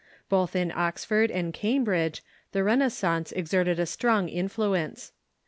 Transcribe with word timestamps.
Both 0.29 0.55
in 0.55 0.73
Oxford 0.75 1.29
and 1.29 1.53
Cambridge 1.53 2.23
the 2.53 2.63
Renaissance 2.63 3.31
exerted 3.33 3.79
a 3.79 3.85
strong 3.85 4.29
influence. 4.29 5.11